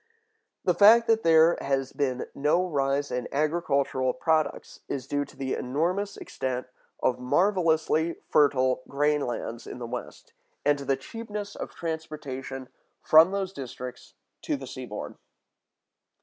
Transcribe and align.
The 0.63 0.73
fact 0.73 1.05
that 1.05 1.21
there 1.21 1.59
has 1.61 1.93
been 1.93 2.25
no 2.33 2.65
rise 2.67 3.11
in 3.11 3.27
agricultural 3.31 4.13
products 4.13 4.79
is 4.87 5.05
due 5.05 5.25
to 5.25 5.37
the 5.37 5.53
enormous 5.53 6.17
extent 6.17 6.65
of 7.03 7.19
marvelously 7.19 8.15
fertile 8.27 8.81
grain 8.87 9.21
lands 9.27 9.67
in 9.67 9.77
the 9.77 9.85
West, 9.85 10.33
and 10.65 10.79
to 10.79 10.85
the 10.85 10.97
cheapness 10.97 11.55
of 11.55 11.75
transportation 11.75 12.67
from 13.03 13.29
those 13.29 13.53
districts 13.53 14.15
to 14.41 14.55
the 14.57 14.65
seaboard. 14.65 15.17